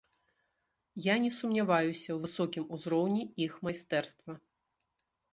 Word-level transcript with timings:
Я 1.05 1.15
не 1.25 1.27
сумняваюся 1.39 2.09
ў 2.13 2.15
высокім 2.23 2.65
узроўні 2.77 3.23
іх 3.45 3.53
майстэрства. 3.69 4.33